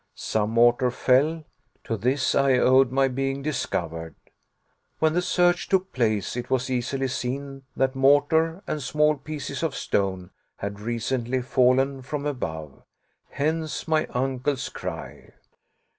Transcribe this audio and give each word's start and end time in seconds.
Some 0.15 0.49
mortar 0.49 0.89
fell. 0.89 1.43
To 1.83 1.95
this 1.95 2.33
I 2.33 2.53
owed 2.53 2.91
my 2.91 3.07
being 3.07 3.43
discovered. 3.43 4.15
When 4.97 5.13
the 5.13 5.21
search 5.21 5.69
took 5.69 5.93
place, 5.93 6.35
it 6.35 6.49
was 6.49 6.71
easily 6.71 7.07
seen 7.07 7.65
that 7.75 7.93
mortar 7.95 8.63
and 8.65 8.81
small 8.81 9.15
pieces 9.15 9.61
of 9.61 9.75
stone 9.75 10.31
had 10.55 10.79
recently 10.79 11.43
fallen 11.43 12.01
from 12.01 12.25
above. 12.25 12.81
Hence 13.29 13.87
my 13.87 14.07
uncle's 14.07 14.69
cry. 14.69 15.33